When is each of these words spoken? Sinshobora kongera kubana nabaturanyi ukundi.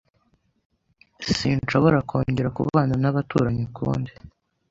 Sinshobora 1.35 1.97
kongera 2.09 2.49
kubana 2.57 2.93
nabaturanyi 3.01 3.63
ukundi. 3.69 4.11